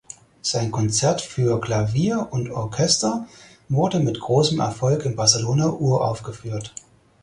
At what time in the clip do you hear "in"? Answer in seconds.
5.05-5.15